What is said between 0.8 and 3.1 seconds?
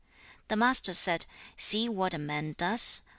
said, 'See what a man does.